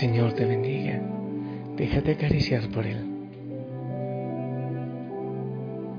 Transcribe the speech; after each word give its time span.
Señor 0.00 0.32
te 0.32 0.46
bendiga. 0.46 0.98
Déjate 1.76 2.12
acariciar 2.12 2.70
por 2.70 2.86
Él. 2.86 3.04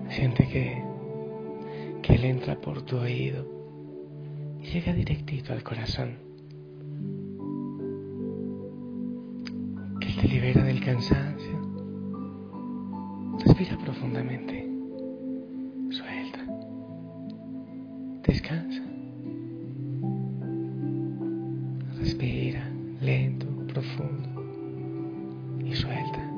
Siente 0.09 0.47
que, 0.47 0.83
que 2.01 2.15
Él 2.15 2.25
entra 2.25 2.59
por 2.59 2.81
tu 2.81 2.97
oído 2.97 3.45
y 4.59 4.65
llega 4.71 4.91
directito 4.93 5.53
al 5.53 5.61
corazón. 5.61 6.17
Que 9.99 10.07
Él 10.07 10.15
te 10.19 10.27
libera 10.27 10.63
del 10.63 10.83
cansancio. 10.83 11.61
Respira 13.45 13.77
profundamente. 13.77 14.80
Respira 22.01 22.67
lento 22.99 23.45
profundo 23.67 24.27
y 25.63 25.75
suelta. 25.75 26.31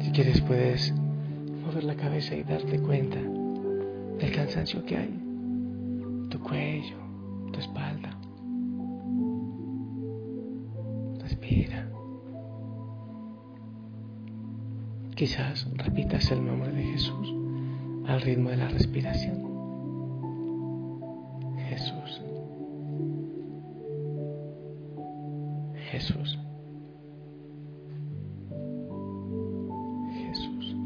Si 0.00 0.10
quieres 0.10 0.42
puedes 0.42 0.92
mover 1.64 1.84
la 1.84 1.96
cabeza 1.96 2.36
y 2.36 2.42
darte 2.42 2.78
cuenta 2.80 3.16
del 3.16 4.32
cansancio 4.32 4.84
que 4.84 4.94
hay, 4.98 5.18
tu 6.28 6.38
cuello, 6.40 6.98
tu 7.50 7.60
espalda. 7.60 8.10
Respira. 11.18 11.88
Quizás 15.14 15.66
repitas 15.76 16.30
el 16.30 16.44
nombre 16.44 16.72
de 16.72 16.82
Jesús 16.82 17.34
al 18.06 18.20
ritmo 18.20 18.50
de 18.50 18.58
la 18.58 18.68
respiración. 18.68 19.39
Jesús. 26.10 26.38
Jesús. 30.12 30.76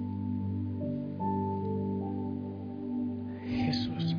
Jesús. 3.47 4.17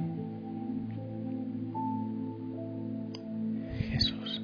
Jesús. 3.92 4.42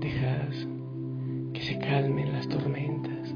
Dejas 0.00 0.68
que 1.52 1.60
se 1.60 1.78
calmen 1.78 2.32
las 2.32 2.48
tormentas 2.48 3.34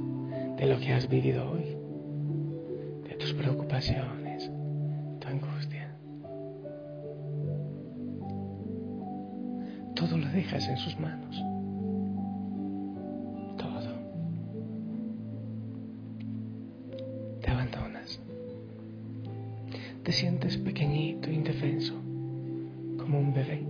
de 0.59 0.67
lo 0.67 0.79
que 0.79 0.93
has 0.93 1.09
vivido 1.09 1.51
hoy, 1.51 1.77
de 3.09 3.17
tus 3.17 3.33
preocupaciones, 3.33 4.24
dejas 10.35 10.69
en 10.69 10.77
sus 10.77 10.99
manos. 10.99 11.37
Todo. 13.57 13.95
Te 17.41 17.51
abandonas. 17.51 18.21
Te 20.03 20.13
sientes 20.13 20.57
pequeñito, 20.59 21.31
indefenso, 21.31 21.95
como 22.99 23.21
un 23.21 23.33
bebé. 23.33 23.65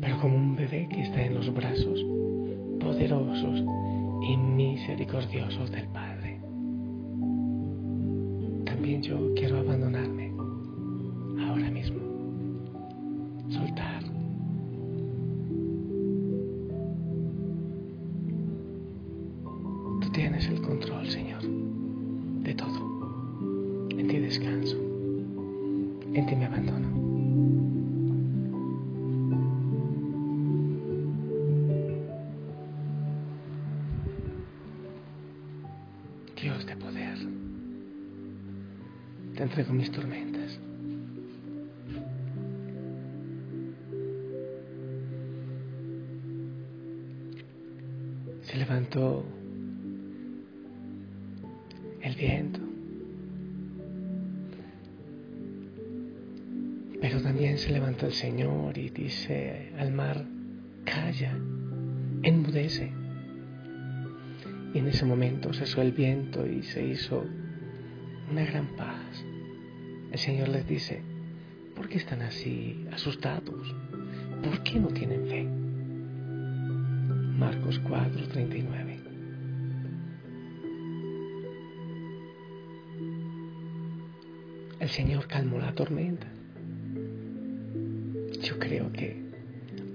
Pero 0.00 0.20
como 0.20 0.36
un 0.36 0.56
bebé 0.56 0.88
que 0.88 1.02
está 1.02 1.22
en 1.22 1.34
los 1.34 1.52
brazos 1.52 2.04
poderosos 2.80 3.62
y 4.28 4.36
misericordiosos 4.36 5.70
del 5.70 5.86
Padre. 5.88 6.40
También 8.64 9.02
yo 9.02 9.34
Dios 36.40 36.64
de 36.66 36.76
poder, 36.76 37.18
te 39.34 39.42
entrego 39.42 39.72
mis 39.72 39.90
tormentas. 39.90 40.60
Se 48.42 48.56
levantó 48.56 49.24
el 52.00 52.14
viento. 52.14 52.60
Pero 57.00 57.20
también 57.20 57.58
se 57.58 57.72
levanta 57.72 58.06
el 58.06 58.12
Señor 58.12 58.78
y 58.78 58.90
dice 58.90 59.72
al 59.78 59.92
mar, 59.92 60.24
calla, 60.84 61.36
enmudece. 62.22 63.07
En 64.78 64.86
ese 64.86 65.04
momento 65.04 65.52
cesó 65.52 65.82
el 65.82 65.90
viento 65.90 66.46
y 66.46 66.62
se 66.62 66.86
hizo 66.86 67.26
una 68.30 68.44
gran 68.44 68.76
paz. 68.76 69.24
El 70.12 70.18
Señor 70.20 70.50
les 70.50 70.68
dice, 70.68 71.02
¿por 71.74 71.88
qué 71.88 71.98
están 71.98 72.22
así 72.22 72.86
asustados? 72.92 73.74
¿Por 74.40 74.62
qué 74.62 74.78
no 74.78 74.86
tienen 74.86 75.26
fe? 75.26 75.48
Marcos 77.36 77.80
4, 77.80 78.28
39. 78.28 78.98
el 84.78 84.88
Señor 84.90 85.26
calmó 85.26 85.58
la 85.58 85.74
tormenta. 85.74 86.28
Yo 88.42 88.60
creo 88.60 88.92
que 88.92 89.20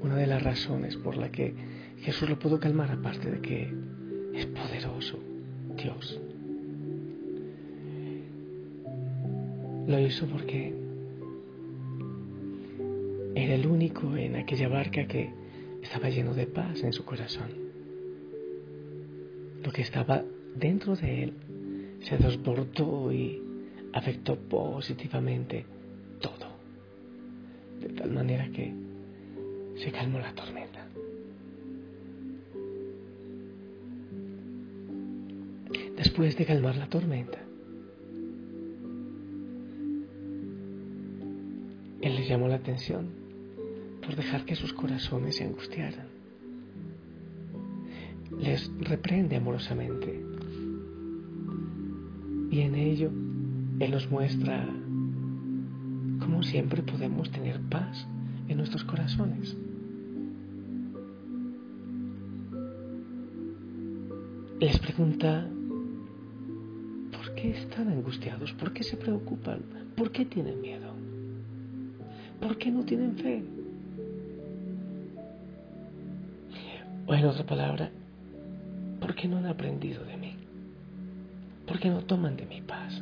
una 0.01 0.18
de 0.18 0.27
las 0.27 0.44
razones 0.44 0.97
por 0.97 1.15
la 1.15 1.31
que 1.31 1.56
Jesús 2.01 2.29
lo 2.29 2.38
pudo 2.38 2.59
calmar, 2.59 2.91
aparte 2.91 3.31
de 3.31 3.39
que 3.39 3.74
es 4.33 4.45
poderoso, 4.47 5.19
Dios, 5.77 6.19
lo 9.88 10.00
hizo 10.00 10.25
porque 10.27 10.74
era 13.35 13.56
el 13.56 13.68
único 13.68 14.15
en 14.15 14.35
aquella 14.35 14.68
barca 14.68 15.06
que 15.07 15.30
estaba 15.81 16.09
lleno 16.09 16.33
de 16.33 16.45
paz 16.47 16.83
en 16.83 16.94
su 16.94 17.03
corazón. 17.03 17.50
Lo 19.63 19.71
que 19.71 19.81
estaba 19.81 20.24
dentro 20.56 20.95
de 20.95 21.24
él 21.24 21.33
se 22.01 22.18
desbordó 22.18 23.12
y 23.12 23.41
afectó 23.94 24.36
positivamente 24.36 25.65
todo, 26.19 26.47
de 27.81 27.89
tal 27.89 28.12
manera 28.12 28.50
que 28.50 28.74
se 29.75 29.91
calmó 29.91 30.19
la 30.19 30.33
tormenta. 30.33 30.62
Después 36.03 36.35
de 36.35 36.45
calmar 36.45 36.75
la 36.75 36.89
tormenta, 36.89 37.39
Él 42.01 42.15
les 42.17 42.27
llamó 42.27 42.50
la 42.50 42.55
atención 42.55 43.07
por 44.01 44.13
dejar 44.17 44.44
que 44.44 44.55
sus 44.55 44.73
corazones 44.73 45.38
se 45.38 45.45
angustiaran. 45.45 46.07
Les 48.38 48.69
reprende 48.81 49.38
amorosamente. 49.38 50.21
Y 52.51 52.59
en 52.59 52.75
ello 52.75 53.09
Él 53.79 53.91
nos 53.91 54.11
muestra 54.11 54.67
cómo 56.19 56.44
siempre 56.44 56.83
podemos 56.83 57.31
tener 57.31 57.61
paz 57.61 58.05
en 58.50 58.57
nuestros 58.57 58.83
corazones. 58.83 59.55
Les 64.59 64.79
pregunta, 64.79 65.50
¿por 65.50 65.62
qué 67.44 67.50
están 67.50 67.90
angustiados? 67.90 68.54
¿Por 68.54 68.72
qué 68.72 68.84
se 68.84 68.95
preocupan? 68.95 69.60
¿Por 69.98 70.13
qué 70.13 70.24
tienen 70.24 70.62
miedo? 70.62 70.94
¿Por 72.40 72.57
qué 72.57 72.72
no 72.72 72.86
tienen 72.86 73.18
fe? 73.18 73.44
O 77.06 77.13
en 77.13 77.25
otra 77.25 77.45
palabra, 77.45 77.92
¿por 79.01 79.13
qué 79.13 79.28
no 79.28 79.40
han 79.40 79.48
aprendido 79.48 80.06
de 80.06 80.16
mí? 80.16 80.36
¿Por 81.68 81.81
qué 81.81 81.90
no 81.90 82.06
toman 82.06 82.38
de 82.38 82.45
mi 82.45 82.62
paz? 82.62 83.01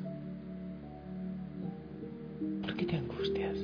¿Por 2.63 2.75
qué 2.75 2.85
te 2.87 2.97
angustias? 2.97 3.57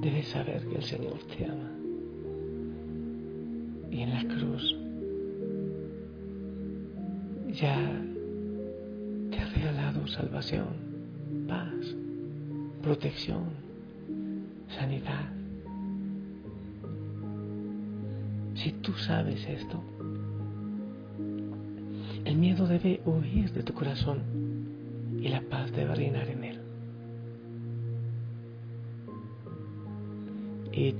Debes 0.00 0.28
saber 0.28 0.64
que 0.68 0.76
el 0.76 0.84
Señor 0.84 1.18
te 1.36 1.46
ama. 1.46 1.87
Y 3.98 4.02
en 4.02 4.10
la 4.14 4.22
cruz 4.32 4.76
ya 7.52 7.98
salvación, 10.08 10.66
paz, 11.46 11.96
protección, 12.82 13.44
sanidad. 14.68 15.30
Si 18.54 18.72
tú 18.72 18.92
sabes 18.94 19.46
esto, 19.46 19.82
el 22.24 22.36
miedo 22.36 22.66
debe 22.66 23.00
huir 23.04 23.52
de 23.52 23.62
tu 23.62 23.72
corazón 23.72 24.20
y 25.20 25.28
la 25.28 25.40
paz 25.42 25.70
debe 25.72 25.94
reinar 25.94 26.28
en 26.28 26.44
él. 26.44 26.60
Y 30.72 30.94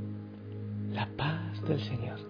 la 0.93 1.06
paz 1.17 1.62
del 1.67 1.81
Señor 1.81 2.28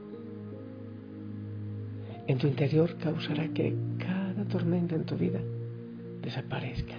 en 2.29 2.37
tu 2.37 2.47
interior 2.47 2.95
causará 2.99 3.49
que 3.49 3.75
cada 3.99 4.45
tormenta 4.45 4.95
en 4.95 5.05
tu 5.05 5.17
vida 5.17 5.41
desaparezca. 6.23 6.95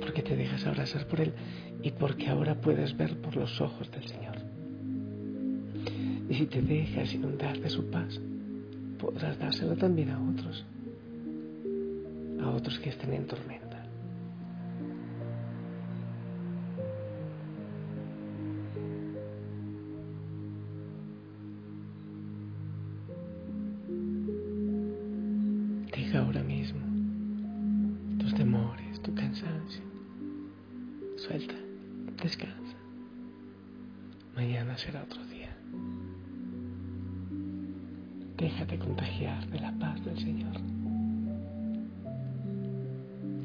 Porque 0.00 0.22
te 0.22 0.34
dejas 0.34 0.66
abrazar 0.66 1.06
por 1.06 1.20
Él 1.20 1.32
y 1.82 1.92
porque 1.92 2.28
ahora 2.28 2.60
puedes 2.60 2.96
ver 2.96 3.16
por 3.18 3.36
los 3.36 3.60
ojos 3.60 3.88
del 3.92 4.04
Señor. 4.04 4.36
Y 6.28 6.34
si 6.34 6.46
te 6.46 6.60
dejas 6.60 7.14
inundar 7.14 7.58
de 7.60 7.70
su 7.70 7.88
paz, 7.88 8.20
podrás 8.98 9.38
dárselo 9.38 9.76
también 9.76 10.10
a 10.10 10.20
otros, 10.20 10.64
a 12.42 12.50
otros 12.50 12.80
que 12.80 12.90
estén 12.90 13.12
en 13.12 13.26
tormenta. 13.26 13.69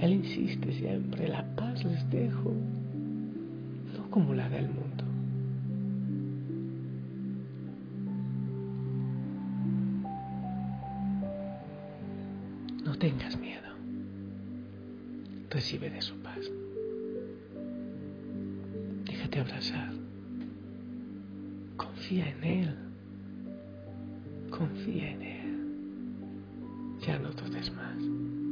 Él 0.06 0.13
insiste 0.24 0.72
siempre, 0.72 1.28
la 1.28 1.44
paz 1.56 1.84
les 1.84 2.07
dejo, 2.12 2.54
no 3.98 4.12
como 4.12 4.36
la 4.36 4.48
del 4.50 4.68
mundo. 4.68 5.04
No 12.84 12.96
tengas 13.00 13.36
miedo. 13.40 13.63
Recibe 15.50 15.90
de 15.90 16.04
su 16.04 16.16
paz. 16.18 16.51
Déjate 19.06 19.40
abrazar. 19.40 19.92
Confía 21.78 22.30
en 22.30 22.44
Él. 22.44 22.75
Confía 24.51 25.10
en 25.13 25.22
Él. 25.24 25.68
Ya 27.08 27.18
no 27.18 27.31
dudes 27.31 27.74
más. 27.74 28.45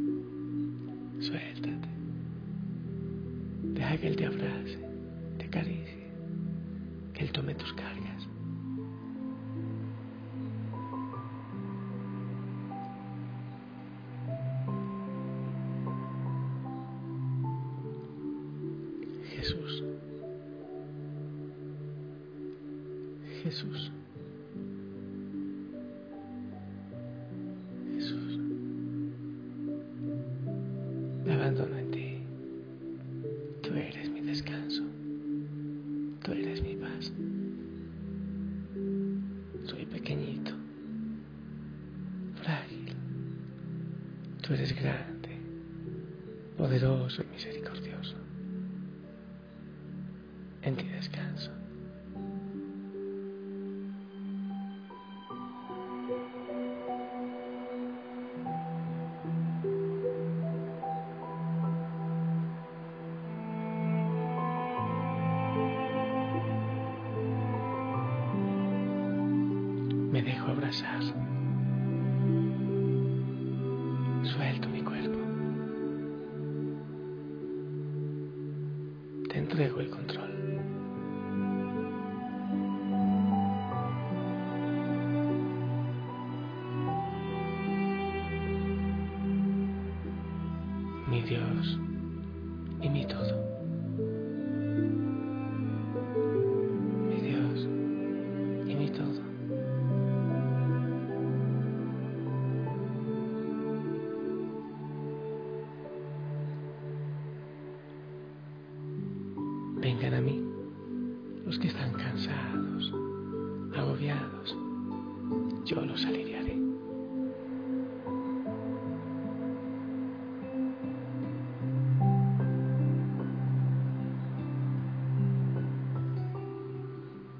Suéltate. 1.23 1.87
Deja 3.75 3.97
que 3.97 4.07
Él 4.07 4.15
te 4.17 4.25
abrace, 4.25 4.77
te 5.37 5.45
acaricie, 5.45 6.03
que 7.13 7.23
Él 7.23 7.31
tome 7.31 7.55
tus 7.55 7.71
cargas. 7.73 8.27
Suelto 74.23 74.67
mi 74.69 74.81
cuerpo. 74.81 75.19
Te 79.29 79.37
entrego 79.37 79.79
el 79.81 79.89
control. 79.91 80.33
mi 91.07 91.21
Dios 91.21 91.77
y 92.81 92.89
mi 92.89 93.05
todo. 93.05 93.52
Yo 115.65 115.81
los 115.81 116.05
aliviaré. 116.05 116.55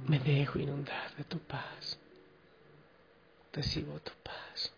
Me 0.07 0.19
dejo 0.19 0.59
inundar 0.59 1.15
de 1.17 1.23
tu 1.25 1.39
paz. 1.39 1.99
Recibo 3.51 3.99
tu 3.99 4.11
paz. 4.23 4.71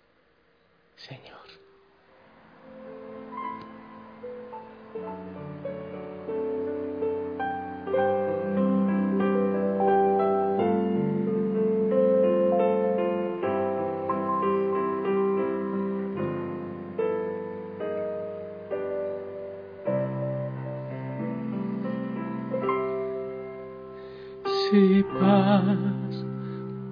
Y 24.76 25.04
paz 25.04 26.26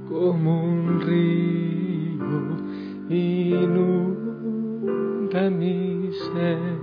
como 0.08 0.64
un 0.64 1.02
río 1.02 2.56
inunda 3.10 4.30
mi 5.50 6.10
ser. 6.14 6.78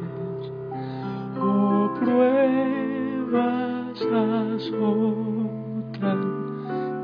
Oh, 1.40 1.90
pruebas 1.98 3.98
azotan 4.12 6.20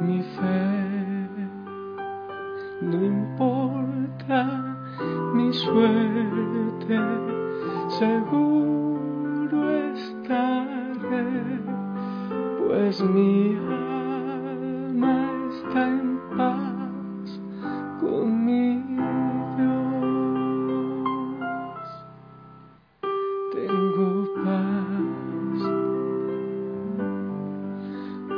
mi 0.07 0.23
fe. 0.23 1.39
No 2.83 3.03
importa 3.03 4.77
mi 5.33 5.51
suerte, 5.55 6.16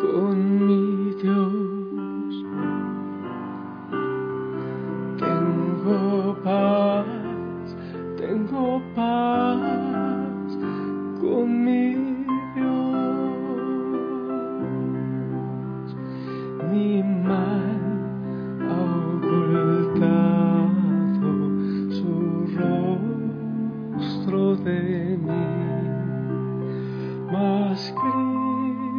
con 0.00 0.67
mi 0.67 1.14
Dios. 1.23 2.45
Tengo 5.19 6.37
paz, 6.45 7.07
tengo 8.17 8.81
paz 8.95 10.59
con 11.21 11.64
mi 11.64 11.95
Dios. 12.55 13.47
Mi 16.71 17.02
mal 17.02 17.81
ha 18.69 18.81
ocultado 19.17 20.69
su 21.90 22.12
rostro 24.07 24.57
de 24.57 24.81
mí, 25.19 25.47
mas 27.33 27.95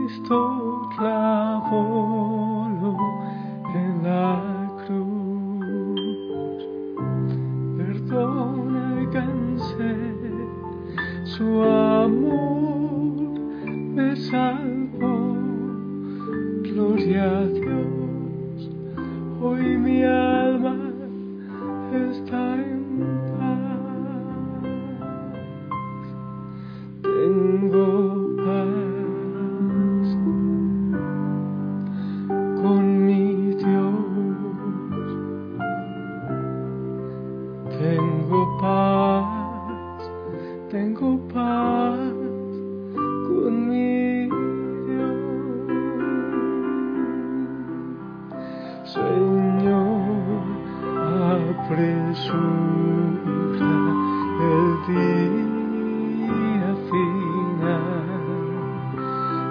Cristo 0.08 0.59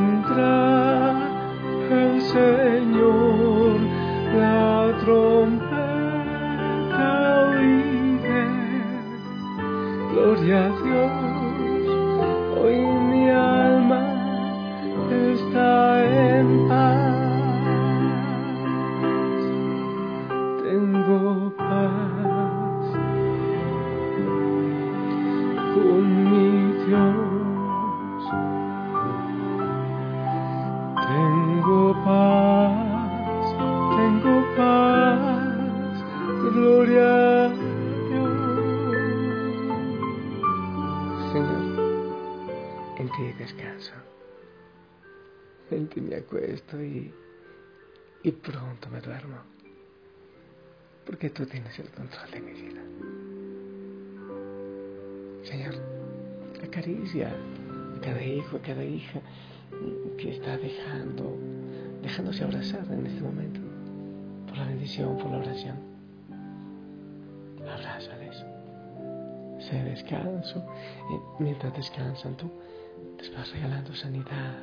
pronto 48.36 48.88
me 48.90 49.00
duermo, 49.00 49.38
porque 51.04 51.30
tú 51.30 51.46
tienes 51.46 51.78
el 51.78 51.88
control 51.90 52.30
de 52.30 52.40
mi 52.40 52.52
vida. 52.52 52.82
Señor, 55.42 55.74
acaricia 56.64 57.28
a 57.28 58.00
cada 58.00 58.22
hijo, 58.22 58.56
a 58.56 58.62
cada 58.62 58.84
hija 58.84 59.20
que 60.18 60.36
está 60.36 60.56
dejando, 60.56 61.36
dejándose 62.02 62.44
abrazar 62.44 62.84
en 62.90 63.06
este 63.06 63.20
momento 63.20 63.60
por 64.46 64.58
la 64.58 64.66
bendición, 64.66 65.16
por 65.18 65.30
la 65.30 65.38
oración. 65.38 65.76
Abrázales. 67.60 68.44
Sé 69.58 69.82
descanso. 69.82 70.64
Y 71.10 71.42
mientras 71.42 71.74
descansan 71.74 72.36
tú, 72.36 72.50
les 73.18 73.34
vas 73.34 73.50
regalando 73.52 73.94
sanidad, 73.94 74.58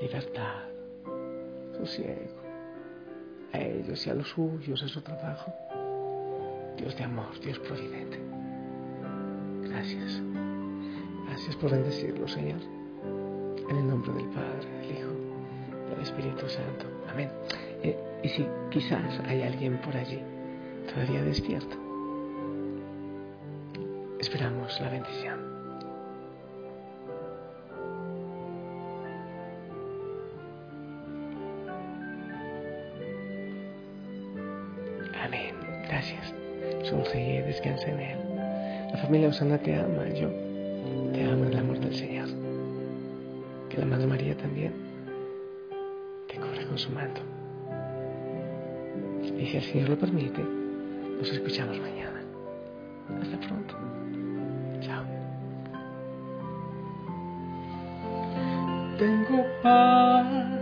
libertad, 0.00 0.71
sosiego. 1.86 2.42
A 3.52 3.58
ellos 3.58 4.06
y 4.06 4.10
a 4.10 4.14
los 4.14 4.28
suyos, 4.28 4.82
a 4.82 4.88
su 4.88 5.00
trabajo. 5.02 5.52
Dios 6.76 6.96
de 6.96 7.04
amor, 7.04 7.38
Dios 7.40 7.58
providente. 7.58 8.18
Gracias. 9.62 10.20
Gracias 11.26 11.56
por 11.56 11.70
bendecirlo, 11.70 12.26
Señor. 12.28 12.60
En 13.68 13.76
el 13.76 13.88
nombre 13.88 14.12
del 14.12 14.28
Padre, 14.30 14.68
del 14.80 14.98
Hijo, 14.98 15.10
del 15.90 16.00
Espíritu 16.00 16.48
Santo. 16.48 16.86
Amén. 17.10 17.30
Eh, 17.82 17.96
y 18.22 18.28
si 18.28 18.46
quizás 18.70 19.20
hay 19.26 19.42
alguien 19.42 19.78
por 19.78 19.96
allí 19.96 20.20
todavía 20.92 21.22
despierto, 21.22 21.76
esperamos 24.20 24.80
la 24.80 24.88
bendición. 24.88 25.51
Amén. 35.32 35.54
Gracias. 35.88 36.34
Sonríe, 36.84 37.42
descansa 37.42 37.88
en 37.88 38.00
Él. 38.00 38.18
La 38.92 38.98
familia 38.98 39.28
Osana 39.28 39.56
te 39.56 39.74
ama, 39.74 40.06
yo 40.08 40.28
te 41.14 41.24
amo 41.24 41.44
en 41.46 41.52
el 41.52 41.58
amor 41.58 41.78
del 41.80 41.94
Señor. 41.94 42.28
Que 43.70 43.78
la 43.78 43.86
Madre 43.86 44.06
María 44.06 44.36
también 44.36 44.72
te 46.28 46.36
cubre 46.36 46.66
con 46.66 46.76
su 46.76 46.90
manto. 46.90 47.22
Y 49.38 49.46
si 49.46 49.56
el 49.56 49.62
Señor 49.62 49.88
lo 49.88 49.98
permite, 49.98 50.42
nos 51.18 51.30
escuchamos 51.30 51.80
mañana. 51.80 52.20
Hasta 53.22 53.40
pronto. 53.40 53.74
Chao. 54.82 55.04
Tengo 58.98 59.44
paz 59.62 60.61